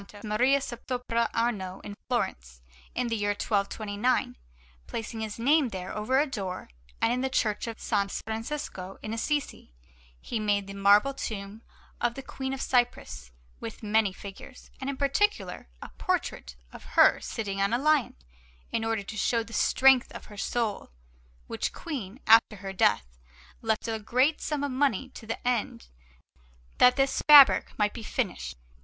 [0.23, 2.63] Maria sopra Arno in Florence,
[2.95, 4.35] in the year 1229,
[4.87, 8.23] placing his name there, over a door, and in the Church of S.
[8.25, 9.75] Francesco in Assisi
[10.19, 11.61] he made the marble tomb
[12.01, 13.29] of the Queen of Cyprus,
[13.59, 18.15] with many figures, and in particular a portrait of her sitting on a lion,
[18.71, 20.89] in order to show the strength of her soul;
[21.45, 23.05] which Queen, after her death,
[23.61, 25.89] left a great sum of money to the end
[26.79, 28.57] that this fabric might be finished.